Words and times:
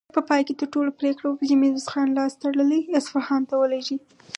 په 0.15 0.21
پای 0.29 0.41
کې 0.47 0.53
ټولو 0.73 0.89
پرېکړه 0.99 1.27
وکړه 1.27 1.47
چې 1.49 1.59
ميرويس 1.61 1.87
خان 1.91 2.09
لاس 2.17 2.33
تړلی 2.43 2.81
اصفهان 2.99 3.41
ته 3.49 3.53
ولېږي. 3.61 3.97